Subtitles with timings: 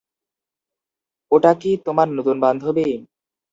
[1.31, 2.87] ওটা কি তোমার নতুন বান্ধবী?